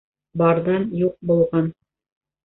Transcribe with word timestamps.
Барҙан 0.41 0.87
юҡ 1.01 1.13
булған 1.31 1.69